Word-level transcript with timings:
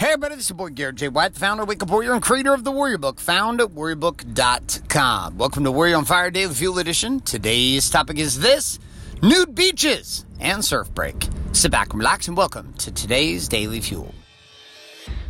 Hey 0.00 0.12
everybody, 0.12 0.36
this 0.36 0.44
is 0.44 0.48
your 0.48 0.56
boy 0.56 0.70
Garrett 0.70 0.96
J. 0.96 1.08
White, 1.08 1.34
the 1.34 1.40
founder 1.40 1.64
of 1.64 1.68
Wake 1.68 1.82
Up 1.82 1.90
Warrior 1.90 2.14
and 2.14 2.22
creator 2.22 2.54
of 2.54 2.64
the 2.64 2.72
Warrior 2.72 2.96
Book, 2.96 3.20
found 3.20 3.60
at 3.60 3.68
warriorbook.com. 3.68 5.36
Welcome 5.36 5.64
to 5.64 5.70
Warrior 5.70 5.98
on 5.98 6.06
Fire 6.06 6.30
Daily 6.30 6.54
Fuel 6.54 6.78
Edition. 6.78 7.20
Today's 7.20 7.90
topic 7.90 8.16
is 8.16 8.40
this 8.40 8.78
nude 9.22 9.54
beaches 9.54 10.24
and 10.40 10.64
surf 10.64 10.90
break. 10.94 11.28
Sit 11.52 11.70
back 11.70 11.92
relax 11.92 12.28
and 12.28 12.36
welcome 12.38 12.72
to 12.78 12.90
today's 12.90 13.46
Daily 13.46 13.82
Fuel. 13.82 14.14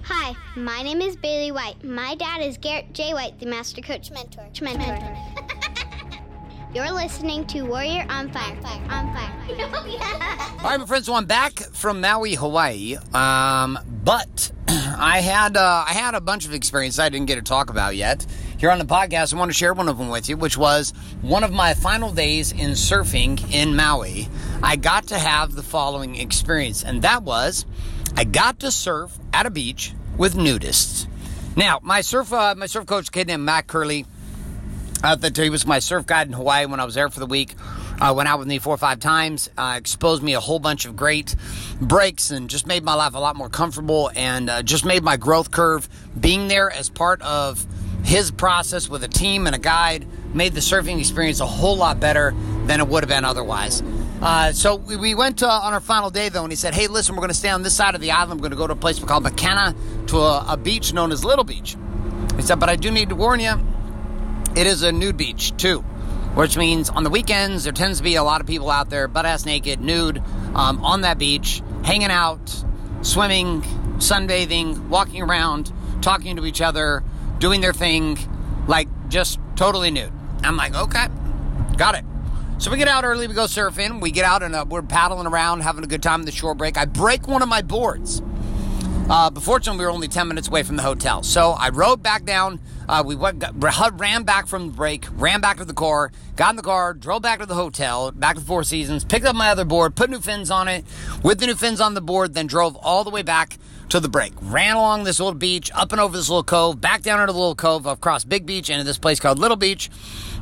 Hi, 0.05 0.37
my 0.55 0.83
name 0.83 1.01
is 1.01 1.17
Bailey 1.17 1.51
White. 1.51 1.83
My 1.83 2.15
dad 2.15 2.41
is 2.41 2.57
Garrett 2.57 2.93
J. 2.93 3.13
White, 3.13 3.41
the 3.41 3.47
Master 3.47 3.81
Coach 3.81 4.13
Mentor. 4.13 4.47
Mentor. 4.63 5.17
You're 6.73 6.93
listening 6.93 7.45
to 7.49 7.63
Warrior 7.63 8.07
on 8.09 8.31
Fire. 8.31 8.55
On 8.89 9.13
Fire. 9.13 9.41
All 10.63 10.71
right, 10.71 10.79
my 10.79 10.87
friends, 10.87 11.07
so 11.07 11.15
I'm 11.15 11.27
back 11.27 11.59
from 11.59 12.01
Maui, 12.01 12.35
Hawaii. 12.35 12.97
Um, 13.13 13.77
but 14.05 14.53
I 14.99 15.21
had 15.21 15.57
uh, 15.57 15.85
I 15.89 15.95
had 15.95 16.15
a 16.15 16.21
bunch 16.21 16.47
of 16.47 16.55
experience 16.55 17.01
I 17.01 17.09
didn't 17.09 17.27
get 17.27 17.35
to 17.37 17.43
talk 17.43 17.71
about 17.71 17.97
yet 17.97 18.25
here 18.57 18.71
on 18.71 18.79
the 18.79 18.85
podcast. 18.85 19.35
I 19.35 19.39
want 19.39 19.49
to 19.51 19.57
share 19.57 19.75
one 19.75 19.89
of 19.89 19.99
them 19.99 20.11
with 20.11 20.29
you, 20.29 20.37
which 20.37 20.57
was 20.57 20.93
one 21.23 21.43
of 21.43 21.51
my 21.51 21.75
final 21.75 22.13
days 22.13 22.53
in 22.53 22.73
surfing 22.73 23.53
in 23.53 23.75
Maui. 23.75 24.29
I 24.63 24.77
got 24.77 25.09
to 25.09 25.19
have 25.19 25.57
the 25.57 25.65
following 25.65 26.15
experience, 26.15 26.85
and 26.85 27.03
that 27.03 27.25
was 27.25 27.67
I 28.17 28.23
got 28.23 28.61
to 28.61 28.71
surf 28.71 29.19
at 29.33 29.45
a 29.45 29.51
beach 29.51 29.93
with 30.17 30.35
nudists. 30.35 31.09
Now, 31.57 31.81
my 31.83 32.01
surf 32.01 32.33
uh, 32.33 32.55
my 32.57 32.67
surf 32.67 32.87
coach, 32.87 33.11
kid 33.11 33.27
named 33.27 33.43
Matt 33.43 33.67
Curley, 33.67 34.07
he 35.35 35.51
was 35.51 35.67
my 35.67 35.81
surf 35.81 36.07
guide 36.07 36.29
in 36.29 36.33
Hawaii 36.33 36.67
when 36.67 36.79
I 36.79 36.85
was 36.85 36.95
there 36.95 37.11
for 37.11 37.19
the 37.19 37.27
week. 37.27 37.57
Uh, 38.01 38.15
went 38.15 38.29
out 38.29 38.39
with 38.39 38.49
me 38.49 38.59
four 38.59 38.75
or 38.75 38.79
five 38.79 38.99
times, 38.99 39.51
uh, 39.59 39.75
exposed 39.77 40.23
me 40.23 40.35
a 40.35 40.41
whole 40.41 40.59
bunch 40.59 40.87
of 40.87 40.97
great 40.97 41.35
breaks, 41.81 42.31
and 42.31 42.49
just 42.49 42.67
made 42.67 42.83
my 42.83 42.95
life 42.95 43.15
a 43.15 43.19
lot 43.19 43.37
more 43.37 43.49
comfortable 43.49 44.11
and 44.17 44.49
uh, 44.49 44.63
just 44.63 44.85
made 44.85 45.03
my 45.03 45.17
growth 45.17 45.51
curve. 45.51 45.89
Being 46.19 46.49
there 46.49 46.71
as 46.71 46.89
part 46.89 47.21
of 47.23 47.67
his 48.03 48.31
process 48.31 48.89
with 48.89 49.05
a 49.05 49.09
team 49.09 49.47
and 49.47 49.55
a 49.55 49.59
guide 49.59 50.07
made 50.35 50.55
the 50.55 50.61
surfing 50.61 50.99
experience 50.99 51.41
a 51.41 51.47
whole 51.47 51.77
lot 51.77 52.01
better 52.01 52.35
than 52.65 52.81
it 52.81 52.89
would 52.89 53.03
have 53.03 53.09
been 53.09 53.25
otherwise. 53.25 53.83
Uh, 54.23 54.53
so 54.53 54.77
we, 54.77 54.97
we 54.97 55.15
went 55.15 55.43
uh, 55.43 55.49
on 55.49 55.73
our 55.73 55.81
final 55.81 56.11
day 56.11 56.29
though, 56.29 56.43
and 56.43 56.53
he 56.53 56.57
said, 56.57 56.75
"Hey, 56.75 56.87
listen, 56.87 57.15
we're 57.15 57.21
going 57.21 57.29
to 57.29 57.35
stay 57.35 57.49
on 57.49 57.63
this 57.63 57.75
side 57.75 57.95
of 57.95 58.01
the 58.01 58.11
island. 58.11 58.41
We're 58.41 58.49
going 58.49 58.51
to 58.53 58.57
go 58.57 58.67
to 58.67 58.75
a 58.75 58.77
place 58.77 58.99
called 58.99 59.25
Makena 59.25 60.07
to 60.09 60.19
a, 60.19 60.45
a 60.51 60.57
beach 60.57 60.93
known 60.93 61.13
as 61.13 61.25
Little 61.25 61.45
Beach." 61.45 61.77
He 62.37 62.43
said, 62.43 62.61
"But 62.61 62.69
I 62.69 62.77
do 62.77 62.91
need 62.91 63.09
to 63.11 63.15
warn 63.15 63.41
you." 63.41 63.55
It 64.57 64.67
is 64.67 64.83
a 64.83 64.91
nude 64.93 65.17
beach 65.17 65.57
too, 65.57 65.85
which 66.35 66.57
means 66.57 66.91
on 66.91 67.05
the 67.05 67.11
weekends 67.11 67.65
there 67.65 67.73
tends 67.73 67.99
to 67.99 68.05
be 68.05 68.15
a 68.15 68.23
lot 68.23 68.41
of 68.41 68.47
people 68.47 68.71
out 68.71 68.91
there 68.91 69.09
butt 69.09 69.27
ass 69.27 69.45
naked, 69.45 69.81
nude, 69.81 70.23
um, 70.55 70.85
on 70.85 71.03
that 71.03 71.19
beach, 71.19 71.63
hanging 71.85 72.11
out, 72.11 72.65
swimming, 73.03 73.63
sunbathing, 73.99 74.89
walking 74.89 75.23
around, 75.23 75.73
talking 76.03 76.37
to 76.37 76.47
each 76.47 76.61
other, 76.61 77.03
doing 77.39 77.61
their 77.61 77.73
thing, 77.73 78.19
like 78.67 78.89
just 79.09 79.39
totally 79.57 79.91
nude. 79.91 80.13
I'm 80.43 80.57
like, 80.57 80.75
okay, 80.75 81.07
got 81.77 81.95
it. 81.95 82.05
So 82.59 82.71
we 82.71 82.77
get 82.77 82.89
out 82.89 83.05
early, 83.05 83.27
we 83.27 83.35
go 83.35 83.45
surfing, 83.45 84.01
we 84.03 84.11
get 84.11 84.25
out 84.25 84.43
and 84.43 84.55
uh, 84.55 84.67
we're 84.69 84.83
paddling 84.83 85.27
around, 85.27 85.63
having 85.63 85.83
a 85.83 85.87
good 85.87 86.03
time 86.03 86.21
in 86.21 86.27
the 86.27 86.33
shore 86.33 86.55
break. 86.55 86.77
I 86.77 86.85
break 86.85 87.27
one 87.27 87.43
of 87.43 87.49
my 87.49 87.63
boards. 87.63 88.21
Uh, 89.09 89.31
but 89.31 89.43
fortunately, 89.43 89.81
we 89.81 89.87
were 89.87 89.91
only 89.91 90.09
10 90.09 90.29
minutes 90.29 90.47
away 90.47 90.63
from 90.63 90.77
the 90.77 90.83
hotel. 90.83 91.23
So 91.23 91.51
I 91.53 91.71
rode 91.71 92.03
back 92.03 92.25
down. 92.25 92.61
Uh, 92.91 93.05
we 93.05 93.15
went, 93.15 93.39
got, 93.39 94.01
ran 94.01 94.25
back 94.25 94.49
from 94.49 94.67
the 94.67 94.73
break, 94.73 95.07
ran 95.13 95.41
back 95.41 95.59
to 95.59 95.65
the 95.65 95.73
car, 95.73 96.11
got 96.35 96.51
in 96.51 96.57
the 96.57 96.63
car, 96.63 96.93
drove 96.93 97.23
back 97.23 97.39
to 97.39 97.47
the 97.47 97.55
hotel, 97.55 98.11
back 98.11 98.35
to 98.35 98.41
the 98.41 98.47
Four 98.47 98.65
Seasons, 98.65 99.05
picked 99.05 99.25
up 99.25 99.37
my 99.37 99.51
other 99.51 99.65
board, 99.65 99.95
put 99.95 100.11
new 100.11 100.19
fins 100.19 100.51
on 100.51 100.67
it, 100.67 100.85
with 101.23 101.39
the 101.39 101.47
new 101.47 101.55
fins 101.55 101.81
on 101.81 101.95
the 101.95 102.01
board, 102.01 102.35
then 102.35 102.49
drove 102.49 102.75
all 102.75 103.05
the 103.05 103.11
way 103.11 103.23
back 103.23 103.59
to 103.91 104.01
the 104.01 104.09
break. 104.09 104.33
Ran 104.43 104.75
along 104.75 105.05
this 105.05 105.21
little 105.21 105.35
beach, 105.35 105.71
up 105.73 105.93
and 105.93 106.01
over 106.01 106.17
this 106.17 106.29
little 106.29 106.43
cove, 106.43 106.81
back 106.81 107.03
down 107.03 107.21
into 107.21 107.33
the 107.33 107.39
little 107.39 107.55
cove, 107.55 107.87
across 107.87 108.25
Big 108.25 108.45
Beach, 108.45 108.69
into 108.69 108.83
this 108.83 108.99
place 108.99 109.21
called 109.21 109.39
Little 109.39 109.57
Beach. 109.57 109.89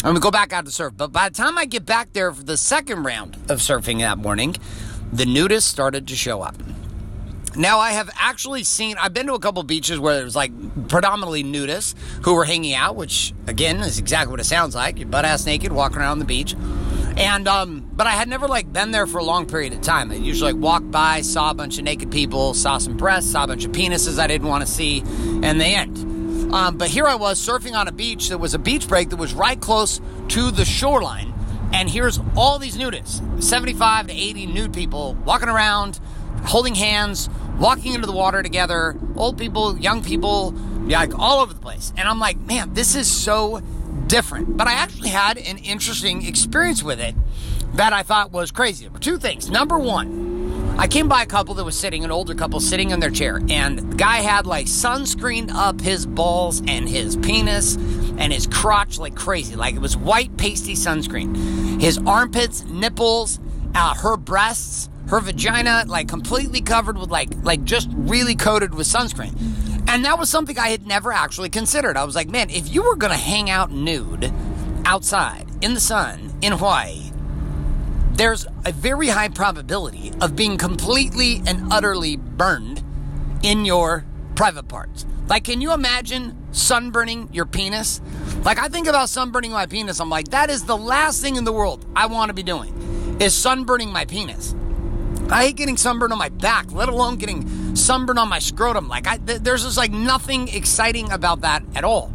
And 0.03 0.15
we 0.15 0.21
go 0.21 0.31
back 0.31 0.55
out 0.55 0.65
to 0.65 0.71
surf. 0.71 0.95
But 0.97 1.13
by 1.13 1.29
the 1.29 1.35
time 1.35 1.59
I 1.59 1.67
get 1.67 1.85
back 1.85 2.15
there 2.15 2.33
for 2.33 2.43
the 2.43 2.57
second 2.57 3.03
round 3.03 3.35
of 3.51 3.59
surfing 3.59 3.99
that 3.99 4.17
morning, 4.17 4.57
the 5.13 5.25
nudists 5.25 5.65
started 5.65 6.09
to 6.09 6.17
show 6.17 6.41
up. 6.41 6.57
Now, 7.59 7.81
I 7.81 7.91
have 7.91 8.09
actually 8.15 8.63
seen, 8.63 8.97
I've 8.99 9.13
been 9.13 9.27
to 9.27 9.35
a 9.35 9.41
couple 9.41 9.65
beaches 9.65 9.99
where 9.99 10.15
there's 10.15 10.37
like 10.37 10.53
predominantly 10.89 11.43
nudists 11.43 11.97
who 12.23 12.35
were 12.35 12.45
hanging 12.45 12.73
out, 12.73 12.95
which 12.95 13.35
again 13.49 13.81
is 13.81 13.99
exactly 13.99 14.31
what 14.31 14.39
it 14.39 14.45
sounds 14.45 14.77
like. 14.77 14.97
You're 14.97 15.09
butt 15.09 15.25
ass 15.25 15.45
naked 15.45 15.73
walking 15.73 15.99
around 15.99 16.21
the 16.21 16.25
beach. 16.25 16.55
And, 17.17 17.49
um, 17.49 17.91
but 17.97 18.07
I 18.07 18.13
had 18.13 18.29
never 18.29 18.47
like 18.47 18.73
been 18.73 18.93
there 18.93 19.09
for 19.09 19.19
a 19.19 19.25
long 19.25 19.47
period 19.47 19.73
of 19.73 19.81
time. 19.81 20.13
I 20.13 20.15
usually 20.15 20.53
like 20.53 20.63
walked 20.63 20.93
by, 20.93 21.23
saw 21.23 21.51
a 21.51 21.55
bunch 21.55 21.79
of 21.79 21.85
naked 21.85 22.13
people, 22.13 22.55
saw 22.55 22.79
some 22.79 22.97
breasts, 22.97 23.33
saw 23.33 23.43
a 23.43 23.49
bunch 23.49 23.65
of 23.65 23.73
penises 23.73 24.21
I 24.21 24.29
didn't 24.29 24.47
want 24.47 24.65
to 24.65 24.71
see, 24.71 25.01
and 25.43 25.61
they 25.61 25.75
end. 25.75 26.55
Um, 26.55 26.79
but 26.79 26.89
here 26.91 27.09
I 27.09 27.17
was 27.17 27.45
surfing 27.45 27.75
on 27.75 27.89
a 27.89 27.93
beach 27.93 28.29
that 28.29 28.39
was 28.39 28.55
a 28.55 28.61
beach 28.61 28.87
break 28.87 29.11
that 29.11 29.17
was 29.17 29.35
right 29.35 29.61
close 29.61 30.01
to 30.29 30.53
the 30.53 30.65
shoreline. 30.65 31.35
And 31.73 31.91
here's 31.91 32.21
all 32.37 32.61
these 32.61 32.77
nudists 32.77 33.43
75 33.43 34.07
to 34.07 34.13
80 34.13 34.47
nude 34.47 34.73
people 34.73 35.15
walking 35.25 35.49
around, 35.49 35.99
holding 36.45 36.77
hands, 36.77 37.29
walking 37.59 37.95
into 37.95 38.07
the 38.07 38.13
water 38.13 38.43
together, 38.43 38.97
old 39.17 39.39
people, 39.39 39.79
young 39.79 40.03
people, 40.03 40.53
like 40.87 41.19
all 41.19 41.41
over 41.41 41.53
the 41.53 41.61
place. 41.61 41.93
And 41.97 42.09
I'm 42.09 42.19
like, 42.19 42.39
man, 42.39 42.75
this 42.75 42.95
is 42.95 43.11
so 43.11 43.61
different. 44.07 44.57
But 44.57 44.67
I 44.69 44.75
actually 44.75 45.11
had 45.11 45.39
an 45.39 45.59
interesting 45.59 46.27
experience 46.27 46.83
with 46.83 47.01
it 47.01 47.15
that 47.75 47.93
I 47.93 48.03
thought 48.03 48.33
was 48.33 48.51
crazy. 48.51 48.89
Two 49.01 49.19
things. 49.19 49.51
Number 49.51 49.79
one, 49.79 50.77
I 50.79 50.87
came 50.87 51.09
by 51.09 51.23
a 51.23 51.27
couple 51.27 51.55
that 51.55 51.65
was 51.65 51.77
sitting, 51.77 52.05
an 52.05 52.13
older 52.13 52.35
couple 52.35 52.61
sitting 52.61 52.91
in 52.91 53.01
their 53.01 53.11
chair, 53.11 53.41
and 53.49 53.79
the 53.79 53.97
guy 53.97 54.19
had 54.19 54.47
like 54.47 54.67
sunscreened 54.67 55.51
up 55.51 55.81
his 55.81 56.07
balls 56.07 56.63
and 56.69 56.89
his 56.89 57.17
penis 57.17 57.75
and 57.77 58.33
his 58.33 58.47
crotch 58.47 58.99
like 58.99 59.17
crazy. 59.17 59.57
Like 59.57 59.75
it 59.75 59.81
was 59.81 59.97
white 59.97 60.37
pasty 60.37 60.75
sunscreen. 60.75 61.81
His 61.81 61.99
armpits, 61.99 62.65
nipples, 62.65 63.41
uh, 63.75 63.95
her 63.95 64.17
breasts, 64.17 64.89
her 65.09 65.21
vagina 65.21 65.85
like 65.87 66.09
completely 66.09 66.61
covered 66.61 66.99
with 66.99 67.11
like 67.11 67.31
like 67.43 67.65
just 67.65 67.89
really 67.93 68.35
coated 68.35 68.75
with 68.75 68.87
sunscreen. 68.87 69.35
And 69.89 70.05
that 70.05 70.19
was 70.19 70.29
something 70.29 70.59
I 70.59 70.69
had 70.69 70.87
never 70.87 71.13
actually 71.13 71.49
considered. 71.49 71.97
I 71.97 72.05
was 72.05 72.15
like, 72.15 72.29
man, 72.29 72.51
if 72.51 72.73
you 72.73 72.83
were 72.83 72.95
going 72.95 73.13
to 73.13 73.19
hang 73.19 73.49
out 73.49 73.71
nude 73.71 74.31
outside 74.85 75.47
in 75.63 75.73
the 75.73 75.81
sun 75.81 76.35
in 76.43 76.53
Hawaii, 76.53 77.11
there's 78.13 78.47
a 78.67 78.73
very 78.73 79.09
high 79.09 79.29
probability 79.29 80.13
of 80.21 80.37
being 80.37 80.59
completely 80.59 81.41
and 81.47 81.73
utterly 81.73 82.17
burned 82.17 82.83
in 83.43 83.65
your 83.65 84.05
private 84.35 84.69
parts. 84.69 85.07
Like, 85.27 85.45
can 85.45 85.63
you 85.63 85.73
imagine 85.73 86.37
sunburning 86.53 87.33
your 87.33 87.47
penis? 87.47 88.03
Like, 88.45 88.59
I 88.59 88.69
think 88.69 88.89
about 88.89 89.09
sunburning 89.09 89.53
my 89.53 89.67
penis. 89.67 90.01
I'm 90.01 90.11
like, 90.11 90.29
that 90.29 90.51
is 90.51 90.65
the 90.65 90.77
last 90.77 91.23
thing 91.23 91.37
in 91.37 91.45
the 91.45 91.53
world 91.53 91.87
I 91.97 92.07
want 92.07 92.29
to 92.29 92.35
be 92.35 92.43
doing, 92.43 93.17
is 93.21 93.35
sunburning 93.35 93.91
my 93.91 94.05
penis. 94.05 94.55
I 95.31 95.45
hate 95.45 95.57
getting 95.57 95.77
sunburned 95.77 96.13
on 96.13 96.19
my 96.19 96.31
back, 96.31 96.73
let 96.73 96.89
alone 96.89 97.17
getting 97.17 97.77
sunburned 97.77 98.19
on 98.19 98.31
my 98.31 98.39
scrotum. 98.39 98.89
Like, 98.89 99.07
I, 99.07 99.19
th- 99.19 99.41
there's 99.41 99.65
just 99.65 99.77
like 99.77 99.93
nothing 99.93 100.49
exciting 100.49 101.13
about 101.13 101.43
that 101.43 101.63
at 101.75 101.85
all. 101.85 102.13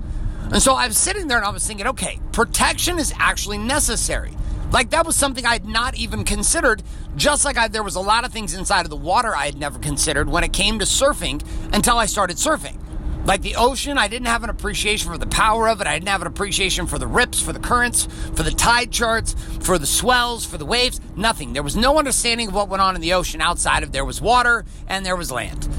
And 0.51 0.61
so 0.61 0.73
I 0.73 0.87
was 0.87 0.97
sitting 0.97 1.27
there 1.27 1.37
and 1.37 1.45
I 1.45 1.51
was 1.51 1.65
thinking, 1.65 1.85
okay, 1.87 2.19
protection 2.31 2.97
is 2.97 3.13
actually 3.17 3.59
necessary. 3.59 4.35
Like, 4.71 4.89
that 4.89 5.05
was 5.05 5.15
something 5.15 5.45
I 5.45 5.53
had 5.53 5.65
not 5.65 5.95
even 5.95 6.23
considered, 6.23 6.81
just 7.15 7.45
like 7.45 7.55
I, 7.55 7.67
there 7.67 7.83
was 7.83 7.95
a 7.95 8.01
lot 8.01 8.25
of 8.25 8.31
things 8.31 8.55
inside 8.55 8.81
of 8.81 8.89
the 8.89 8.95
water 8.95 9.35
I 9.35 9.45
had 9.45 9.57
never 9.57 9.77
considered 9.77 10.27
when 10.27 10.43
it 10.43 10.51
came 10.51 10.79
to 10.79 10.85
surfing 10.85 11.45
until 11.71 11.97
I 11.99 12.07
started 12.07 12.37
surfing. 12.37 12.79
Like 13.25 13.41
the 13.41 13.55
ocean, 13.55 13.97
I 13.97 14.09
didn't 14.09 14.27
have 14.27 14.43
an 14.43 14.49
appreciation 14.49 15.09
for 15.09 15.17
the 15.17 15.27
power 15.27 15.69
of 15.69 15.79
it. 15.79 15.87
I 15.87 15.93
didn't 15.93 16.09
have 16.09 16.21
an 16.21 16.27
appreciation 16.27 16.87
for 16.87 16.99
the 16.99 17.07
rips, 17.07 17.41
for 17.41 17.53
the 17.53 17.59
currents, 17.59 18.05
for 18.35 18.43
the 18.43 18.51
tide 18.51 18.91
charts, 18.91 19.33
for 19.61 19.77
the 19.77 19.85
swells, 19.85 20.45
for 20.45 20.57
the 20.57 20.65
waves. 20.65 20.99
Nothing. 21.15 21.53
There 21.53 21.63
was 21.63 21.77
no 21.77 21.97
understanding 21.97 22.49
of 22.49 22.53
what 22.53 22.67
went 22.67 22.81
on 22.81 22.95
in 22.95 23.01
the 23.01 23.13
ocean 23.13 23.39
outside 23.39 23.83
of 23.83 23.93
there 23.93 24.03
was 24.03 24.19
water 24.19 24.65
and 24.87 25.05
there 25.05 25.15
was 25.15 25.31
land. 25.31 25.69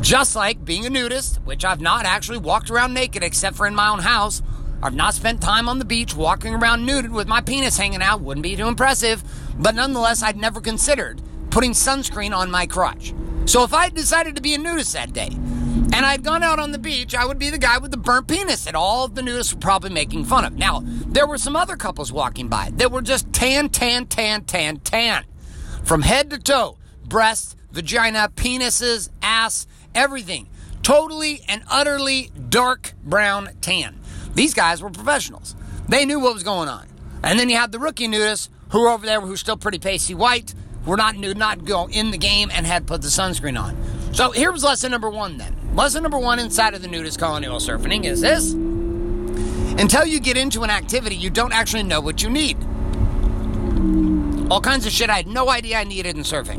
Just 0.00 0.34
like 0.34 0.64
being 0.64 0.86
a 0.86 0.90
nudist, 0.90 1.36
which 1.44 1.64
I've 1.64 1.80
not 1.80 2.04
actually 2.04 2.38
walked 2.38 2.68
around 2.68 2.94
naked 2.94 3.22
except 3.22 3.56
for 3.56 3.66
in 3.66 3.76
my 3.76 3.90
own 3.90 4.00
house. 4.00 4.42
I've 4.82 4.94
not 4.94 5.14
spent 5.14 5.40
time 5.40 5.68
on 5.68 5.78
the 5.78 5.84
beach 5.84 6.16
walking 6.16 6.54
around 6.54 6.84
nude 6.84 7.10
with 7.10 7.28
my 7.28 7.40
penis 7.40 7.76
hanging 7.76 8.02
out. 8.02 8.20
Wouldn't 8.20 8.42
be 8.42 8.56
too 8.56 8.66
impressive. 8.66 9.22
But 9.56 9.76
nonetheless, 9.76 10.22
I'd 10.22 10.36
never 10.36 10.60
considered 10.60 11.20
putting 11.50 11.72
sunscreen 11.72 12.36
on 12.36 12.50
my 12.50 12.66
crotch. 12.66 13.14
So 13.46 13.62
if 13.64 13.72
I 13.72 13.88
decided 13.88 14.36
to 14.36 14.42
be 14.42 14.54
a 14.54 14.58
nudist 14.58 14.92
that 14.92 15.12
day, 15.12 15.36
and 15.78 16.06
I'd 16.06 16.24
gone 16.24 16.42
out 16.42 16.58
on 16.58 16.72
the 16.72 16.78
beach, 16.78 17.14
I 17.14 17.24
would 17.24 17.38
be 17.38 17.50
the 17.50 17.58
guy 17.58 17.78
with 17.78 17.90
the 17.90 17.96
burnt 17.96 18.26
penis 18.26 18.64
that 18.64 18.74
all 18.74 19.04
of 19.04 19.14
the 19.14 19.22
nudists 19.22 19.54
were 19.54 19.60
probably 19.60 19.90
making 19.90 20.24
fun 20.24 20.44
of. 20.44 20.54
Now, 20.54 20.82
there 20.84 21.26
were 21.26 21.38
some 21.38 21.56
other 21.56 21.76
couples 21.76 22.12
walking 22.12 22.48
by 22.48 22.70
that 22.74 22.90
were 22.90 23.02
just 23.02 23.32
tan, 23.32 23.68
tan, 23.68 24.06
tan, 24.06 24.44
tan, 24.44 24.78
tan. 24.78 25.24
From 25.84 26.02
head 26.02 26.30
to 26.30 26.38
toe. 26.38 26.78
Breasts, 27.04 27.56
vagina, 27.70 28.30
penises, 28.34 29.08
ass, 29.22 29.66
everything. 29.94 30.48
Totally 30.82 31.42
and 31.48 31.62
utterly 31.70 32.30
dark 32.48 32.94
brown 33.04 33.50
tan. 33.60 34.00
These 34.34 34.54
guys 34.54 34.82
were 34.82 34.90
professionals. 34.90 35.54
They 35.88 36.04
knew 36.04 36.20
what 36.20 36.34
was 36.34 36.42
going 36.42 36.68
on. 36.68 36.86
And 37.22 37.38
then 37.38 37.48
you 37.48 37.56
had 37.56 37.72
the 37.72 37.78
rookie 37.78 38.08
nudists 38.08 38.48
who 38.70 38.82
were 38.82 38.88
over 38.88 39.06
there 39.06 39.20
who 39.20 39.28
were 39.28 39.36
still 39.36 39.56
pretty 39.56 39.78
pasty 39.78 40.14
white, 40.14 40.54
were 40.86 40.96
not 40.96 41.16
nude, 41.16 41.36
not 41.36 41.64
go 41.64 41.88
in 41.88 42.10
the 42.10 42.18
game, 42.18 42.50
and 42.52 42.66
had 42.66 42.86
put 42.86 43.02
the 43.02 43.08
sunscreen 43.08 43.60
on. 43.60 43.76
So 44.14 44.30
here 44.30 44.52
was 44.52 44.64
lesson 44.64 44.90
number 44.90 45.10
one 45.10 45.38
then. 45.38 45.57
Lesson 45.78 46.02
number 46.02 46.18
one 46.18 46.40
inside 46.40 46.74
of 46.74 46.82
the 46.82 46.88
nudist 46.88 47.20
colony 47.20 47.48
while 47.48 47.60
surfing 47.60 48.04
is 48.04 48.20
this. 48.20 48.52
Until 49.80 50.04
you 50.04 50.18
get 50.18 50.36
into 50.36 50.64
an 50.64 50.70
activity, 50.70 51.14
you 51.14 51.30
don't 51.30 51.52
actually 51.52 51.84
know 51.84 52.00
what 52.00 52.20
you 52.20 52.28
need. 52.28 52.56
All 54.50 54.60
kinds 54.60 54.86
of 54.86 54.92
shit 54.92 55.08
I 55.08 55.18
had 55.18 55.28
no 55.28 55.48
idea 55.48 55.78
I 55.78 55.84
needed 55.84 56.16
in 56.16 56.24
surfing. 56.24 56.58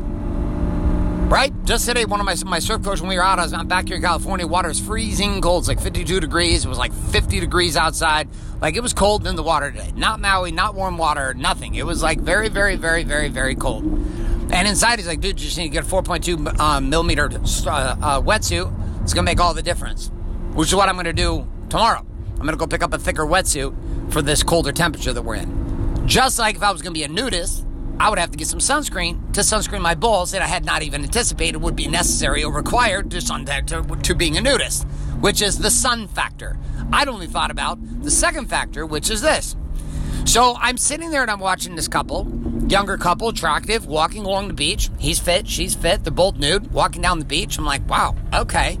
Right? 1.30 1.52
Just 1.66 1.84
today, 1.84 2.06
one 2.06 2.18
of 2.18 2.24
my, 2.24 2.34
my 2.46 2.60
surf 2.60 2.82
coach, 2.82 3.02
when 3.02 3.10
we 3.10 3.16
were 3.16 3.22
out, 3.22 3.38
I 3.38 3.42
was 3.42 3.52
back 3.64 3.88
here 3.88 3.96
in 3.96 4.02
California, 4.02 4.46
water 4.46 4.70
is 4.70 4.80
freezing 4.80 5.42
cold. 5.42 5.64
It's 5.64 5.68
like 5.68 5.82
52 5.82 6.18
degrees. 6.18 6.64
It 6.64 6.68
was 6.68 6.78
like 6.78 6.94
50 6.94 7.40
degrees 7.40 7.76
outside. 7.76 8.26
Like 8.62 8.74
it 8.74 8.82
was 8.82 8.94
cold 8.94 9.26
in 9.26 9.36
the 9.36 9.42
water 9.42 9.70
today. 9.70 9.92
Not 9.94 10.20
Maui, 10.20 10.50
not 10.50 10.74
warm 10.74 10.96
water, 10.96 11.34
nothing. 11.34 11.74
It 11.74 11.84
was 11.84 12.02
like 12.02 12.20
very, 12.20 12.48
very, 12.48 12.76
very, 12.76 13.04
very, 13.04 13.28
very 13.28 13.54
cold. 13.54 13.84
And 13.84 14.66
inside, 14.66 14.98
he's 14.98 15.06
like, 15.06 15.20
dude, 15.20 15.38
you 15.38 15.44
just 15.44 15.58
need 15.58 15.64
to 15.64 15.68
get 15.68 15.84
a 15.84 15.86
4.2 15.86 16.58
um, 16.58 16.88
millimeter 16.88 17.26
uh, 17.26 17.28
uh, 17.30 18.22
wetsuit. 18.22 18.74
It's 19.10 19.14
going 19.16 19.26
to 19.26 19.30
make 19.32 19.40
all 19.40 19.54
the 19.54 19.62
difference, 19.64 20.08
which 20.52 20.68
is 20.68 20.74
what 20.76 20.88
I'm 20.88 20.94
going 20.94 21.06
to 21.06 21.12
do 21.12 21.44
tomorrow. 21.68 22.06
I'm 22.30 22.42
going 22.42 22.52
to 22.52 22.56
go 22.56 22.68
pick 22.68 22.84
up 22.84 22.94
a 22.94 22.98
thicker 22.98 23.26
wetsuit 23.26 24.12
for 24.12 24.22
this 24.22 24.44
colder 24.44 24.70
temperature 24.70 25.12
that 25.12 25.22
we're 25.22 25.34
in. 25.34 26.06
Just 26.06 26.38
like 26.38 26.54
if 26.54 26.62
I 26.62 26.70
was 26.70 26.80
going 26.80 26.94
to 26.94 26.96
be 26.96 27.02
a 27.02 27.08
nudist, 27.08 27.66
I 27.98 28.08
would 28.08 28.20
have 28.20 28.30
to 28.30 28.38
get 28.38 28.46
some 28.46 28.60
sunscreen 28.60 29.32
to 29.32 29.40
sunscreen 29.40 29.80
my 29.80 29.96
balls 29.96 30.30
that 30.30 30.42
I 30.42 30.46
had 30.46 30.64
not 30.64 30.84
even 30.84 31.02
anticipated 31.02 31.56
would 31.58 31.74
be 31.74 31.88
necessary 31.88 32.44
or 32.44 32.52
required 32.52 33.10
to, 33.10 33.20
sun, 33.20 33.46
to, 33.46 33.82
to 33.82 34.14
being 34.14 34.36
a 34.36 34.40
nudist, 34.40 34.84
which 35.18 35.42
is 35.42 35.58
the 35.58 35.72
sun 35.72 36.06
factor. 36.06 36.56
I'd 36.92 37.08
only 37.08 37.26
thought 37.26 37.50
about 37.50 37.80
the 38.04 38.12
second 38.12 38.48
factor, 38.48 38.86
which 38.86 39.10
is 39.10 39.22
this. 39.22 39.56
So 40.24 40.54
I'm 40.60 40.76
sitting 40.76 41.10
there 41.10 41.22
and 41.22 41.30
I'm 41.32 41.40
watching 41.40 41.74
this 41.74 41.88
couple, 41.88 42.30
younger 42.68 42.96
couple, 42.96 43.30
attractive, 43.30 43.86
walking 43.86 44.24
along 44.24 44.46
the 44.46 44.54
beach. 44.54 44.88
He's 45.00 45.18
fit, 45.18 45.48
she's 45.48 45.74
fit, 45.74 46.04
they're 46.04 46.12
both 46.12 46.36
nude, 46.36 46.70
walking 46.70 47.02
down 47.02 47.18
the 47.18 47.24
beach. 47.24 47.58
I'm 47.58 47.64
like, 47.64 47.88
wow, 47.88 48.14
okay. 48.32 48.78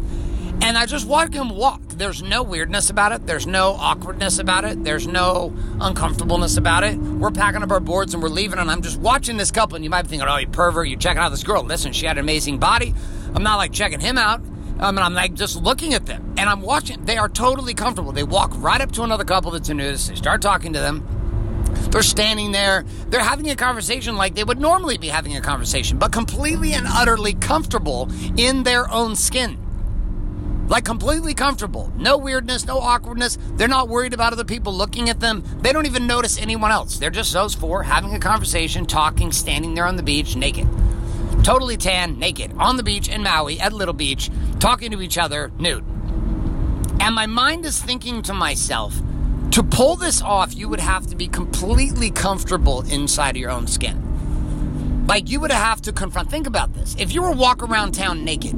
And 0.62 0.76
I 0.76 0.86
just 0.86 1.06
watch 1.06 1.30
them 1.30 1.50
walk. 1.50 1.80
There's 1.88 2.22
no 2.22 2.42
weirdness 2.42 2.90
about 2.90 3.12
it. 3.12 3.26
There's 3.26 3.46
no 3.46 3.72
awkwardness 3.72 4.38
about 4.38 4.64
it. 4.64 4.84
There's 4.84 5.06
no 5.06 5.54
uncomfortableness 5.80 6.56
about 6.56 6.84
it. 6.84 6.96
We're 6.98 7.30
packing 7.30 7.62
up 7.62 7.70
our 7.70 7.80
boards 7.80 8.14
and 8.14 8.22
we're 8.22 8.28
leaving, 8.28 8.58
and 8.58 8.70
I'm 8.70 8.82
just 8.82 8.98
watching 8.98 9.36
this 9.36 9.50
couple. 9.50 9.76
And 9.76 9.84
you 9.84 9.90
might 9.90 10.02
be 10.02 10.08
thinking, 10.08 10.28
oh, 10.28 10.36
you 10.36 10.46
pervert, 10.46 10.88
you're 10.88 10.98
checking 10.98 11.22
out 11.22 11.30
this 11.30 11.42
girl. 11.42 11.62
Listen, 11.62 11.92
she 11.92 12.06
had 12.06 12.18
an 12.18 12.24
amazing 12.24 12.58
body. 12.58 12.94
I'm 13.34 13.42
not 13.42 13.56
like 13.56 13.72
checking 13.72 14.00
him 14.00 14.18
out. 14.18 14.40
Um, 14.80 14.94
mean, 14.94 15.04
I'm 15.04 15.12
like 15.12 15.34
just 15.34 15.56
looking 15.56 15.92
at 15.92 16.06
them 16.06 16.34
and 16.38 16.48
I'm 16.48 16.62
watching. 16.62 17.04
They 17.04 17.18
are 17.18 17.28
totally 17.28 17.74
comfortable. 17.74 18.12
They 18.12 18.22
walk 18.22 18.52
right 18.56 18.80
up 18.80 18.92
to 18.92 19.02
another 19.02 19.24
couple 19.24 19.50
that's 19.50 19.68
a 19.68 19.74
nudist. 19.74 20.08
They 20.08 20.14
start 20.14 20.40
talking 20.40 20.72
to 20.72 20.78
them. 20.78 21.06
They're 21.90 22.02
standing 22.02 22.52
there. 22.52 22.84
They're 23.08 23.22
having 23.22 23.50
a 23.50 23.56
conversation 23.56 24.16
like 24.16 24.34
they 24.34 24.44
would 24.44 24.58
normally 24.58 24.96
be 24.96 25.08
having 25.08 25.36
a 25.36 25.40
conversation, 25.42 25.98
but 25.98 26.12
completely 26.12 26.72
and 26.72 26.86
utterly 26.86 27.34
comfortable 27.34 28.08
in 28.38 28.62
their 28.62 28.90
own 28.90 29.16
skin. 29.16 29.58
Like 30.70 30.84
completely 30.84 31.34
comfortable. 31.34 31.92
No 31.96 32.16
weirdness, 32.16 32.64
no 32.64 32.78
awkwardness. 32.78 33.36
They're 33.54 33.66
not 33.66 33.88
worried 33.88 34.14
about 34.14 34.32
other 34.32 34.44
people 34.44 34.72
looking 34.72 35.08
at 35.08 35.18
them. 35.18 35.42
They 35.62 35.72
don't 35.72 35.84
even 35.84 36.06
notice 36.06 36.40
anyone 36.40 36.70
else. 36.70 36.96
They're 36.96 37.10
just 37.10 37.32
those 37.32 37.56
four 37.56 37.82
having 37.82 38.14
a 38.14 38.20
conversation, 38.20 38.86
talking, 38.86 39.32
standing 39.32 39.74
there 39.74 39.84
on 39.84 39.96
the 39.96 40.04
beach 40.04 40.36
naked. 40.36 40.68
Totally 41.42 41.76
tan, 41.76 42.20
naked, 42.20 42.52
on 42.56 42.76
the 42.76 42.84
beach 42.84 43.08
in 43.08 43.24
Maui 43.24 43.58
at 43.58 43.72
Little 43.72 43.92
Beach, 43.92 44.30
talking 44.60 44.92
to 44.92 45.02
each 45.02 45.18
other, 45.18 45.50
nude. 45.58 45.82
And 47.00 47.16
my 47.16 47.26
mind 47.26 47.66
is 47.66 47.82
thinking 47.82 48.22
to 48.22 48.32
myself, 48.32 48.94
to 49.50 49.64
pull 49.64 49.96
this 49.96 50.22
off, 50.22 50.54
you 50.54 50.68
would 50.68 50.78
have 50.78 51.08
to 51.08 51.16
be 51.16 51.26
completely 51.26 52.12
comfortable 52.12 52.82
inside 52.82 53.30
of 53.30 53.38
your 53.38 53.50
own 53.50 53.66
skin. 53.66 55.06
Like 55.08 55.28
you 55.30 55.40
would 55.40 55.50
have 55.50 55.82
to 55.82 55.92
confront. 55.92 56.30
Think 56.30 56.46
about 56.46 56.74
this. 56.74 56.94
If 56.96 57.12
you 57.12 57.22
were 57.22 57.32
walk 57.32 57.64
around 57.64 57.92
town 57.92 58.24
naked, 58.24 58.54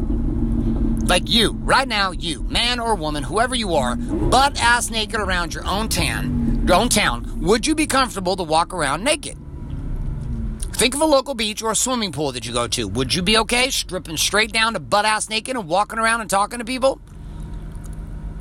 like 1.05 1.29
you, 1.29 1.53
right 1.53 1.89
now, 1.89 2.13
you, 2.13 2.43
man 2.45 2.79
or 2.81 2.95
woman, 2.95 3.23
whoever 3.23 3.55
you 3.55 3.75
are, 3.75 3.97
butt 3.97 4.61
ass 4.61 4.91
naked 4.91 5.21
around 5.21 5.53
your 5.55 5.67
own 5.67 5.89
town, 5.89 6.65
your 6.67 6.77
own 6.77 6.89
town, 6.89 7.41
would 7.41 7.67
you 7.67 7.75
be 7.75 7.87
comfortable 7.87 8.37
to 8.37 8.43
walk 8.43 8.73
around 8.73 9.03
naked? 9.03 9.37
Think 10.73 10.95
of 10.95 11.01
a 11.01 11.07
local 11.07 11.35
beach 11.35 11.63
or 11.63 11.71
a 11.71 11.77
swimming 11.77 12.13
pool 12.13 12.33
that 12.33 12.47
you 12.47 12.53
go 12.53 12.67
to. 12.69 12.89
Would 12.89 13.15
you 13.15 13.23
be 13.23 13.39
okay 13.39 13.71
stripping 13.71 14.17
straight 14.17 14.53
down 14.53 14.73
to 14.75 14.81
butt 14.81 15.05
ass 15.05 15.29
naked 15.29 15.57
and 15.57 15.69
walking 15.69 15.99
around 15.99 16.23
and 16.23 16.31
talking 16.31 16.61
to 16.61 16.65
people? 16.65 17.01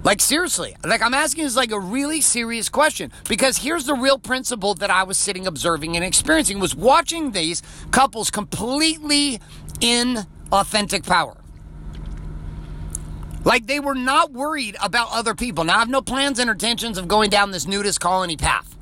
Like 0.04 0.22
seriously, 0.22 0.75
like 0.84 1.02
I'm 1.04 1.14
asking 1.14 1.46
is 1.46 1.56
like 1.56 1.72
a 1.72 1.80
really 1.80 2.22
serious 2.22 2.69
question 2.69 3.12
because 3.30 3.57
here's 3.57 3.86
the 3.86 3.94
real 3.94 4.18
principle 4.18 4.74
that 4.75 4.90
I 4.90 5.04
was 5.04 5.18
sitting 5.18 5.46
observing 5.46 5.96
and 5.96 6.04
experiencing 6.04 6.60
was 6.60 6.75
watching 6.75 7.31
these 7.31 7.62
couples 7.92 8.31
completely 8.31 9.40
in 9.80 10.25
authentic 10.52 11.04
power. 11.04 11.41
Like 13.44 13.68
they 13.68 13.80
were 13.80 13.96
not 13.96 14.32
worried 14.32 14.76
about 14.82 15.10
other 15.12 15.34
people. 15.34 15.64
Now 15.64 15.78
I 15.78 15.80
have 15.80 15.90
no 15.90 16.02
plans 16.02 16.40
and 16.40 16.50
intentions 16.50 16.98
of 16.98 17.08
going 17.08 17.30
down 17.30 17.52
this 17.52 17.68
nudist 17.68 18.00
colony 18.00 18.38
path. 18.38 18.78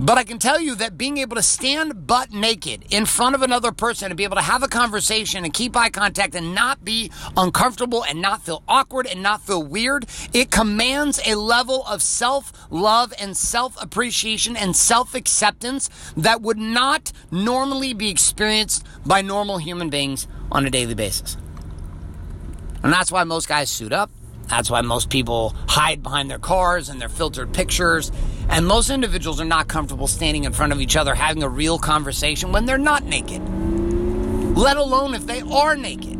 But 0.00 0.16
I 0.16 0.22
can 0.22 0.38
tell 0.38 0.60
you 0.60 0.76
that 0.76 0.96
being 0.96 1.18
able 1.18 1.34
to 1.34 1.42
stand 1.42 2.06
butt 2.06 2.30
naked 2.30 2.84
in 2.88 3.04
front 3.04 3.34
of 3.34 3.42
another 3.42 3.72
person 3.72 4.12
and 4.12 4.16
be 4.16 4.22
able 4.22 4.36
to 4.36 4.42
have 4.42 4.62
a 4.62 4.68
conversation 4.68 5.42
and 5.42 5.52
keep 5.52 5.76
eye 5.76 5.88
contact 5.88 6.36
and 6.36 6.54
not 6.54 6.84
be 6.84 7.10
uncomfortable 7.36 8.04
and 8.08 8.22
not 8.22 8.44
feel 8.44 8.62
awkward 8.68 9.08
and 9.08 9.24
not 9.24 9.42
feel 9.42 9.60
weird, 9.60 10.06
it 10.32 10.52
commands 10.52 11.20
a 11.26 11.34
level 11.34 11.84
of 11.84 12.00
self 12.00 12.52
love 12.70 13.12
and 13.20 13.36
self 13.36 13.76
appreciation 13.82 14.56
and 14.56 14.76
self 14.76 15.16
acceptance 15.16 15.90
that 16.16 16.42
would 16.42 16.58
not 16.58 17.10
normally 17.32 17.92
be 17.92 18.08
experienced 18.08 18.86
by 19.04 19.20
normal 19.20 19.58
human 19.58 19.90
beings 19.90 20.28
on 20.52 20.64
a 20.64 20.70
daily 20.70 20.94
basis. 20.94 21.36
And 22.82 22.92
that's 22.92 23.10
why 23.10 23.24
most 23.24 23.48
guys 23.48 23.70
suit 23.70 23.92
up. 23.92 24.10
That's 24.48 24.70
why 24.70 24.80
most 24.80 25.10
people 25.10 25.54
hide 25.68 26.02
behind 26.02 26.30
their 26.30 26.38
cars 26.38 26.88
and 26.88 27.00
their 27.00 27.08
filtered 27.08 27.52
pictures. 27.52 28.10
And 28.48 28.66
most 28.66 28.88
individuals 28.88 29.40
are 29.40 29.44
not 29.44 29.68
comfortable 29.68 30.06
standing 30.06 30.44
in 30.44 30.52
front 30.52 30.72
of 30.72 30.80
each 30.80 30.96
other 30.96 31.14
having 31.14 31.42
a 31.42 31.48
real 31.48 31.78
conversation 31.78 32.50
when 32.50 32.64
they're 32.64 32.78
not 32.78 33.04
naked, 33.04 33.42
let 34.56 34.76
alone 34.76 35.14
if 35.14 35.26
they 35.26 35.42
are 35.42 35.76
naked. 35.76 36.18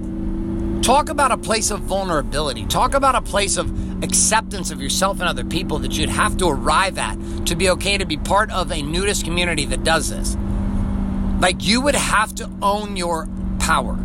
Talk 0.83 1.09
about 1.09 1.33
a 1.33 1.39
place 1.39 1.71
of 1.71 1.81
vulnerability. 1.81 2.67
Talk 2.67 2.95
about 2.95 3.15
a 3.15 3.23
place 3.23 3.57
of 3.57 4.03
acceptance 4.03 4.71
of 4.71 4.81
yourself 4.81 5.21
and 5.21 5.29
other 5.29 5.45
people 5.45 5.79
that 5.81 5.93
you'd 5.93 6.09
have 6.09 6.37
to 6.39 6.47
arrive 6.47 6.99
at 6.99 7.17
to 7.47 7.57
be 7.57 7.71
okay 7.71 7.99
to 7.99 8.07
be 8.07 8.17
part 8.17 8.51
of 8.51 8.71
a 8.71 8.83
nudist 8.83 9.25
community 9.25 9.65
that 9.67 9.85
does 9.85 10.11
this. 10.11 10.37
Like 11.41 11.67
you 11.67 11.81
would 11.81 11.95
have 11.95 12.35
to 12.37 12.51
own 12.63 12.97
your 12.97 13.29
power 13.59 13.99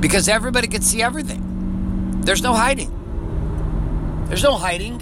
because 0.00 0.28
everybody 0.28 0.68
could 0.68 0.84
see 0.84 1.02
everything. 1.02 2.20
There's 2.22 2.42
no 2.42 2.54
hiding. 2.54 2.92
There's 4.28 4.42
no 4.42 4.56
hiding. 4.56 4.98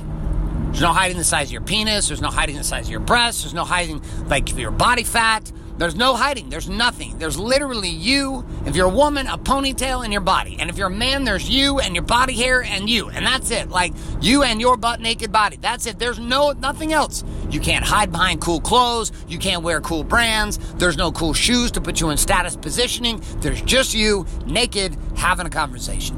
There's 0.67 0.81
no 0.81 0.93
hiding 0.93 1.17
the 1.17 1.25
size 1.25 1.49
of 1.49 1.53
your 1.53 1.63
penis. 1.63 2.09
There's 2.09 2.21
no 2.21 2.29
hiding 2.29 2.57
the 2.57 2.65
size 2.65 2.87
of 2.87 2.91
your 2.91 3.01
breasts. 3.01 3.43
There's 3.43 3.55
no 3.55 3.65
hiding 3.65 4.03
like 4.29 4.57
your 4.57 4.71
body 4.71 5.05
fat. 5.05 5.51
There's 5.79 5.95
no 5.95 6.15
hiding. 6.15 6.49
There's 6.49 6.69
nothing. 6.69 7.19
There's 7.19 7.39
literally 7.39 7.91
you. 7.91 8.47
If 8.65 8.77
you're 8.77 8.87
a 8.87 8.95
woman, 8.95 9.27
a 9.27 9.37
ponytail 9.37 10.05
in 10.05 10.11
your 10.11 10.23
body. 10.23 10.57
And 10.59 10.71
if 10.71 10.79
you're 10.79 10.87
a 10.87 10.91
man, 10.91 11.25
there's 11.25 11.49
you 11.49 11.81
and 11.81 11.95
your 11.95 12.05
body 12.05 12.35
hair 12.35 12.63
and 12.63 12.89
you. 12.89 13.11
And 13.11 13.27
that's 13.27 13.51
it. 13.51 13.69
Like 13.69 13.93
you 14.23 14.43
and 14.43 14.61
your 14.61 14.77
butt 14.77 15.01
naked 15.01 15.31
body. 15.33 15.59
That's 15.61 15.87
it. 15.87 15.99
There's 15.99 16.19
no 16.19 16.53
nothing 16.53 16.95
else. 16.95 17.25
You 17.51 17.61
can't 17.61 17.85
hide 17.85 18.11
behind 18.11 18.41
cool 18.41 18.61
clothes. 18.61 19.13
You 19.29 19.39
can't 19.39 19.63
wear 19.63 19.81
cool 19.83 20.03
brands. 20.03 20.59
There's 20.75 20.97
no 20.97 21.13
cool 21.13 21.35
shoes 21.35 21.71
to 21.73 21.81
put 21.81 22.01
you 22.01 22.09
in 22.09 22.17
status 22.17 22.57
positioning. 22.57 23.23
There's 23.41 23.61
just 23.61 23.95
you 23.95 24.27
naked 24.47 24.97
having 25.15 25.47
a 25.47 25.51
conversation. 25.51 26.17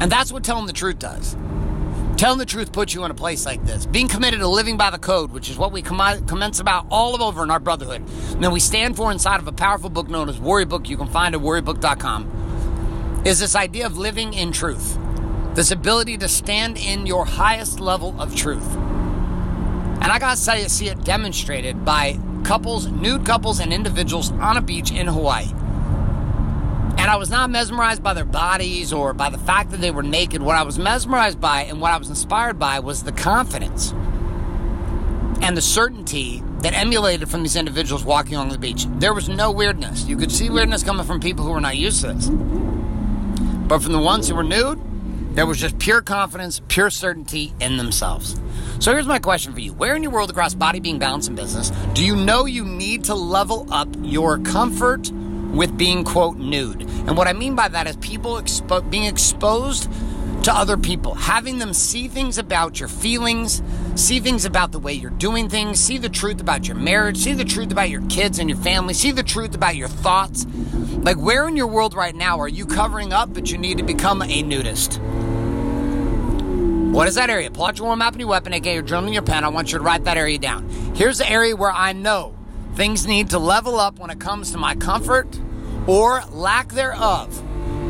And 0.00 0.10
that's 0.10 0.32
what 0.32 0.44
telling 0.44 0.66
the 0.66 0.72
truth 0.72 0.98
does. 0.98 1.36
Telling 2.22 2.38
the 2.38 2.46
truth 2.46 2.70
puts 2.70 2.94
you 2.94 3.02
in 3.02 3.10
a 3.10 3.14
place 3.14 3.44
like 3.44 3.64
this. 3.64 3.84
Being 3.84 4.06
committed 4.06 4.38
to 4.38 4.46
living 4.46 4.76
by 4.76 4.90
the 4.90 4.98
code, 5.00 5.32
which 5.32 5.50
is 5.50 5.58
what 5.58 5.72
we 5.72 5.82
com- 5.82 6.24
commence 6.26 6.60
about 6.60 6.86
all 6.88 7.20
over 7.20 7.42
in 7.42 7.50
our 7.50 7.58
brotherhood. 7.58 8.02
And 8.34 8.44
then 8.44 8.52
we 8.52 8.60
stand 8.60 8.94
for 8.94 9.10
inside 9.10 9.40
of 9.40 9.48
a 9.48 9.52
powerful 9.52 9.90
book 9.90 10.08
known 10.08 10.28
as 10.28 10.38
Warrior 10.38 10.66
Book, 10.66 10.88
you 10.88 10.96
can 10.96 11.08
find 11.08 11.34
at 11.34 11.40
warriorbook.com, 11.40 13.22
is 13.26 13.40
this 13.40 13.56
idea 13.56 13.86
of 13.86 13.98
living 13.98 14.34
in 14.34 14.52
truth. 14.52 14.96
This 15.54 15.72
ability 15.72 16.16
to 16.18 16.28
stand 16.28 16.78
in 16.78 17.06
your 17.06 17.24
highest 17.24 17.80
level 17.80 18.14
of 18.20 18.36
truth. 18.36 18.76
And 18.76 20.04
I 20.04 20.20
gotta 20.20 20.36
say, 20.36 20.62
you 20.62 20.68
see 20.68 20.90
it 20.90 21.02
demonstrated 21.02 21.84
by 21.84 22.20
couples, 22.44 22.86
nude 22.86 23.26
couples, 23.26 23.58
and 23.58 23.72
individuals 23.72 24.30
on 24.30 24.56
a 24.56 24.62
beach 24.62 24.92
in 24.92 25.08
Hawaii. 25.08 25.52
And 27.02 27.10
I 27.10 27.16
was 27.16 27.30
not 27.30 27.50
mesmerized 27.50 28.00
by 28.00 28.14
their 28.14 28.24
bodies 28.24 28.92
or 28.92 29.12
by 29.12 29.28
the 29.28 29.36
fact 29.36 29.72
that 29.72 29.80
they 29.80 29.90
were 29.90 30.04
naked. 30.04 30.40
What 30.40 30.54
I 30.54 30.62
was 30.62 30.78
mesmerized 30.78 31.40
by 31.40 31.62
and 31.62 31.80
what 31.80 31.90
I 31.90 31.96
was 31.96 32.08
inspired 32.08 32.60
by 32.60 32.78
was 32.78 33.02
the 33.02 33.10
confidence 33.10 33.90
and 35.42 35.56
the 35.56 35.60
certainty 35.60 36.44
that 36.60 36.74
emulated 36.74 37.28
from 37.28 37.42
these 37.42 37.56
individuals 37.56 38.04
walking 38.04 38.36
along 38.36 38.50
the 38.50 38.58
beach. 38.58 38.86
There 39.00 39.12
was 39.12 39.28
no 39.28 39.50
weirdness. 39.50 40.06
You 40.06 40.16
could 40.16 40.30
see 40.30 40.48
weirdness 40.48 40.84
coming 40.84 41.04
from 41.04 41.18
people 41.18 41.44
who 41.44 41.50
were 41.50 41.60
not 41.60 41.76
used 41.76 42.02
to 42.02 42.12
this. 42.12 42.28
But 42.28 43.82
from 43.82 43.90
the 43.90 43.98
ones 43.98 44.28
who 44.28 44.36
were 44.36 44.44
nude, 44.44 44.80
there 45.34 45.44
was 45.44 45.58
just 45.58 45.80
pure 45.80 46.02
confidence, 46.02 46.62
pure 46.68 46.88
certainty 46.88 47.52
in 47.58 47.78
themselves. 47.78 48.40
So 48.78 48.92
here's 48.92 49.08
my 49.08 49.18
question 49.18 49.52
for 49.52 49.60
you. 49.60 49.72
Where 49.72 49.96
in 49.96 50.04
your 50.04 50.12
world 50.12 50.30
across 50.30 50.54
body, 50.54 50.78
being, 50.78 51.00
balance, 51.00 51.26
and 51.26 51.34
business 51.34 51.70
do 51.94 52.06
you 52.06 52.14
know 52.14 52.46
you 52.46 52.64
need 52.64 53.02
to 53.06 53.16
level 53.16 53.66
up 53.72 53.88
your 54.02 54.38
comfort 54.38 55.10
with 55.52 55.76
being, 55.76 56.04
quote, 56.04 56.36
nude? 56.36 56.82
And 56.82 57.16
what 57.16 57.28
I 57.28 57.32
mean 57.32 57.54
by 57.54 57.68
that 57.68 57.86
is 57.86 57.96
people 57.96 58.34
expo- 58.34 58.88
being 58.90 59.04
exposed 59.04 59.90
to 60.44 60.52
other 60.52 60.76
people, 60.76 61.14
having 61.14 61.58
them 61.58 61.72
see 61.72 62.08
things 62.08 62.36
about 62.36 62.80
your 62.80 62.88
feelings, 62.88 63.62
see 63.94 64.18
things 64.18 64.44
about 64.44 64.72
the 64.72 64.78
way 64.78 64.92
you're 64.92 65.10
doing 65.10 65.48
things, 65.48 65.78
see 65.78 65.98
the 65.98 66.08
truth 66.08 66.40
about 66.40 66.66
your 66.66 66.76
marriage, 66.76 67.18
see 67.18 67.32
the 67.32 67.44
truth 67.44 67.70
about 67.70 67.90
your 67.90 68.02
kids 68.08 68.40
and 68.40 68.50
your 68.50 68.58
family, 68.58 68.92
see 68.92 69.12
the 69.12 69.22
truth 69.22 69.54
about 69.54 69.76
your 69.76 69.88
thoughts. 69.88 70.44
Like, 71.02 71.16
where 71.16 71.46
in 71.46 71.56
your 71.56 71.68
world 71.68 71.94
right 71.94 72.14
now 72.14 72.40
are 72.40 72.48
you 72.48 72.66
covering 72.66 73.12
up, 73.12 73.32
but 73.32 73.52
you 73.52 73.58
need 73.58 73.78
to 73.78 73.84
become 73.84 74.20
a 74.22 74.42
nudist? 74.42 75.00
What 76.92 77.08
is 77.08 77.14
that 77.14 77.30
area? 77.30 77.50
Pull 77.50 77.64
out 77.64 77.78
your 77.78 77.86
warm 77.86 78.02
up 78.02 78.12
and 78.12 78.20
your 78.20 78.28
weapon, 78.28 78.52
aka 78.52 78.74
your 78.74 78.82
journal 78.82 79.04
and 79.04 79.14
your 79.14 79.22
pen. 79.22 79.44
I 79.44 79.48
want 79.48 79.72
you 79.72 79.78
to 79.78 79.84
write 79.84 80.04
that 80.04 80.16
area 80.16 80.38
down. 80.38 80.68
Here's 80.94 81.18
the 81.18 81.30
area 81.30 81.56
where 81.56 81.70
I 81.70 81.92
know 81.92 82.34
things 82.74 83.06
need 83.06 83.30
to 83.30 83.38
level 83.38 83.78
up 83.78 83.98
when 83.98 84.10
it 84.10 84.20
comes 84.20 84.50
to 84.52 84.58
my 84.58 84.74
comfort 84.74 85.38
or 85.86 86.22
lack 86.30 86.72
thereof 86.72 87.42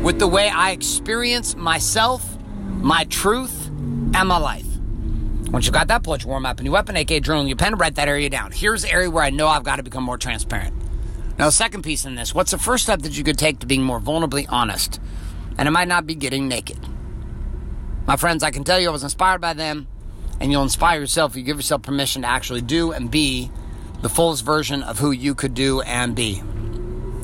with 0.03 0.19
the 0.19 0.27
way 0.27 0.49
I 0.49 0.71
experience 0.71 1.55
myself 1.55 2.33
my 2.83 3.05
truth, 3.05 3.67
and 3.67 4.27
my 4.27 4.37
life. 4.37 4.65
Once 5.49 5.65
you've 5.65 5.73
got 5.73 5.87
that, 5.87 6.05
your 6.05 6.17
warm 6.25 6.45
up 6.45 6.57
and 6.57 6.65
your 6.65 6.73
weapon, 6.73 6.97
aka 6.97 7.17
and 7.17 7.47
your 7.47 7.55
pen, 7.55 7.75
write 7.75 7.95
that 7.95 8.09
area 8.09 8.29
down. 8.29 8.51
Here's 8.51 8.81
the 8.81 8.91
area 8.91 9.09
where 9.09 9.23
I 9.23 9.29
know 9.29 9.47
I've 9.47 9.63
got 9.63 9.77
to 9.77 9.83
become 9.83 10.03
more 10.03 10.17
transparent. 10.17 10.75
Now, 11.39 11.45
the 11.45 11.51
second 11.51 11.83
piece 11.83 12.05
in 12.05 12.15
this, 12.15 12.35
what's 12.35 12.51
the 12.51 12.57
first 12.57 12.83
step 12.83 13.01
that 13.03 13.17
you 13.17 13.23
could 13.23 13.37
take 13.37 13.59
to 13.59 13.65
being 13.65 13.83
more 13.83 14.01
vulnerably 14.01 14.45
honest? 14.49 14.99
And 15.57 15.67
it 15.67 15.71
might 15.71 15.87
not 15.87 16.05
be 16.05 16.15
getting 16.15 16.47
naked. 16.47 16.79
My 18.05 18.17
friends, 18.17 18.43
I 18.43 18.51
can 18.51 18.63
tell 18.63 18.79
you 18.79 18.89
I 18.89 18.91
was 18.91 19.03
inspired 19.03 19.39
by 19.39 19.53
them, 19.53 19.87
and 20.41 20.51
you'll 20.51 20.63
inspire 20.63 20.99
yourself 20.99 21.31
if 21.31 21.37
you 21.37 21.43
give 21.43 21.57
yourself 21.57 21.83
permission 21.83 22.23
to 22.23 22.27
actually 22.27 22.61
do 22.61 22.91
and 22.91 23.09
be 23.09 23.49
the 24.03 24.09
fullest 24.09 24.43
version 24.43 24.83
of 24.83 24.99
who 24.99 25.11
you 25.11 25.33
could 25.33 25.53
do 25.53 25.81
and 25.81 26.13
be. 26.13 26.41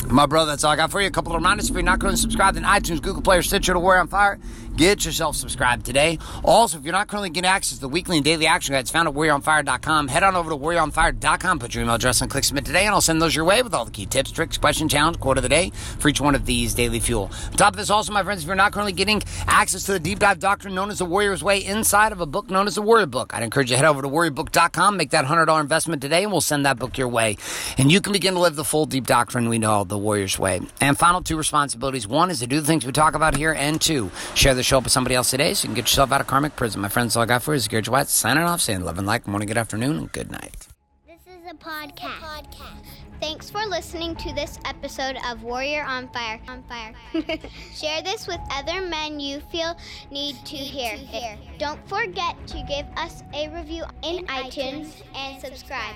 My 0.08 0.26
brother, 0.26 0.52
that's 0.52 0.64
all 0.64 0.72
I 0.72 0.78
got 0.78 0.90
for 0.90 1.02
you. 1.02 1.08
A 1.08 1.12
couple 1.12 1.34
of 1.34 1.36
reminders 1.36 1.70
if 1.70 1.76
you're 1.76 1.84
not 1.84 2.00
going 2.00 2.14
to 2.14 2.18
subscribe, 2.18 2.56
then 2.56 2.64
iTunes, 2.64 3.02
Google 3.02 3.22
Play, 3.22 3.38
or 3.38 3.42
Stitcher 3.44 3.74
to 3.74 3.80
Warrior 3.80 4.00
on 4.00 4.08
Fire, 4.08 4.40
get 4.80 5.04
yourself 5.04 5.36
subscribed 5.36 5.86
today. 5.86 6.18
Also, 6.44 6.78
if 6.78 6.86
you're 6.86 6.94
not 6.94 7.10
currently 7.10 7.30
getting 7.30 7.50
access 7.50 7.76
to 7.76 7.82
the 7.82 7.90
weekly 7.90 8.16
and 8.16 8.24
daily 8.24 8.48
action 8.48 8.74
guides 8.74 8.90
found 8.90 9.10
at 9.10 9.14
warrioronfire.com, 9.14 10.08
head 10.08 10.24
on 10.24 10.38
over 10.38 10.50
to 10.50 10.56
warrioronfire.com, 10.56 11.60
put 11.60 11.76
your 11.76 11.84
email 11.84 11.96
address 11.96 12.22
and 12.22 12.32
click 12.32 12.46
submit 12.46 12.66
today, 12.66 12.86
and 12.86 12.96
I'll 12.96 13.02
send 13.02 13.22
those 13.22 13.36
your 13.36 13.44
way 13.44 13.62
with 13.62 13.74
all 13.74 13.84
the 13.84 13.92
key 13.92 14.06
tips, 14.06 14.32
tricks, 14.32 14.58
question, 14.58 14.88
challenge, 14.88 15.20
quote 15.20 15.38
of 15.38 15.44
the 15.44 15.50
day 15.50 15.72
for 16.00 16.08
each 16.08 16.22
one 16.22 16.34
of 16.34 16.46
these 16.46 16.74
daily 16.74 17.02
fuel. 17.02 17.30
On 17.46 17.52
top 17.52 17.74
of 17.74 17.78
this, 17.78 17.90
also, 17.90 18.14
my 18.14 18.24
friends, 18.24 18.42
if 18.42 18.48
you're 18.48 18.56
not 18.56 18.72
currently 18.72 18.94
getting 18.94 19.22
access 19.48 19.84
to 19.84 19.92
the 19.92 20.00
deep 20.00 20.20
dive 20.20 20.40
doctrine 20.40 20.74
known 20.74 20.90
as 20.90 21.00
the 21.00 21.06
Warrior's 21.06 21.44
Way 21.44 21.66
inside 21.66 22.14
of 22.14 22.22
a 22.22 22.26
book 22.26 22.50
known 22.50 22.66
as 22.66 22.76
the 22.76 22.82
Warrior 22.82 23.08
Book, 23.08 23.34
I'd 23.34 23.44
encourage 23.44 23.70
you 23.70 23.76
to 23.76 23.82
head 23.82 23.90
over 23.90 24.02
to 24.02 24.08
warriorbook.com, 24.08 24.96
make 24.96 25.10
that 25.10 25.26
$100 25.26 25.60
investment 25.60 26.02
today, 26.02 26.24
and 26.24 26.32
we'll 26.32 26.40
send 26.40 26.66
that 26.66 26.80
book 26.80 26.98
your 26.98 27.10
way. 27.10 27.36
And 27.78 27.92
you 27.92 28.00
can 28.00 28.14
begin 28.14 28.36
to 28.36 28.40
live 28.40 28.56
the 28.56 28.64
full 28.64 28.86
deep 28.86 29.08
doctrine 29.08 29.50
we 29.50 29.60
know, 29.60 29.84
the 29.84 29.98
Warrior's 29.98 30.40
Way. 30.40 30.62
And 30.80 30.98
final 30.98 31.22
two 31.22 31.36
responsibilities. 31.36 32.08
One 32.08 32.30
is 32.30 32.40
to 32.40 32.48
do 32.48 32.62
the 32.62 32.66
things 32.66 32.86
we 32.86 32.94
talk 32.94 33.14
about 33.14 33.36
here, 33.36 33.54
and 33.54 33.82
two, 33.82 34.10
share 34.36 34.54
the 34.54 34.64
show 34.70 34.78
up 34.78 34.84
with 34.84 34.94
somebody 34.94 35.16
else 35.16 35.32
today 35.32 35.52
so 35.56 35.64
you 35.64 35.70
can 35.70 35.74
get 35.74 35.90
yourself 35.90 36.12
out 36.12 36.22
of 36.22 36.28
karmic 36.28 36.56
prison. 36.56 36.80
My 36.80 36.90
friends, 36.90 37.16
all 37.16 37.24
I 37.24 37.26
got 37.26 37.42
for 37.42 37.54
you 37.54 37.58
is 37.58 37.68
Gary 37.68 37.82
White 37.88 38.08
signing 38.08 38.44
off, 38.44 38.62
saying 38.62 38.82
love 38.82 39.00
and 39.00 39.08
like, 39.08 39.28
morning, 39.28 39.48
good 39.48 39.58
afternoon, 39.58 39.98
and 39.98 40.12
good 40.12 40.30
night. 40.30 40.68
This 41.08 41.22
is 41.26 41.44
a 41.50 41.56
podcast. 41.56 42.46
Thanks 43.20 43.50
for 43.50 43.66
listening 43.66 44.16
to 44.18 44.32
this 44.34 44.60
episode 44.66 45.18
of 45.28 45.42
Warrior 45.42 45.84
on 45.84 46.08
Fire. 46.10 46.40
On 46.48 46.64
Fire. 46.70 46.94
Share 47.74 48.04
this 48.04 48.28
with 48.28 48.40
other 48.52 48.82
men 48.82 49.20
you 49.20 49.42
feel 49.52 49.76
need 50.12 50.36
to 50.46 50.56
hear. 50.56 51.00
Don't 51.58 51.80
forget 51.90 52.36
to 52.48 52.64
give 52.68 52.86
us 52.96 53.24
a 53.34 53.50
review 53.50 53.84
in 54.04 54.26
iTunes 54.28 55.02
and 55.16 55.42
subscribe. 55.42 55.96